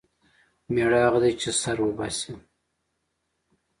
مېړه 0.73 0.99
هغه 1.05 1.19
دی 1.23 1.33
چې 1.41 1.49
سر 1.61 1.77
وباسي. 1.81 2.33